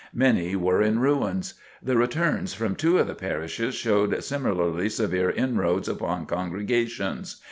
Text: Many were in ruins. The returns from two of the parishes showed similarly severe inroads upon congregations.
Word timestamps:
Many 0.15 0.55
were 0.55 0.81
in 0.81 0.97
ruins. 0.97 1.53
The 1.79 1.95
returns 1.95 2.55
from 2.55 2.75
two 2.75 2.97
of 2.97 3.05
the 3.05 3.13
parishes 3.13 3.75
showed 3.75 4.23
similarly 4.23 4.89
severe 4.89 5.29
inroads 5.29 5.87
upon 5.87 6.25
congregations. 6.25 7.35